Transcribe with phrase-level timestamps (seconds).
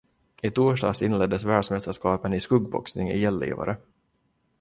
[0.41, 3.77] I torsdags inleddes världsmästerskapen i skuggboxning i Gällivare.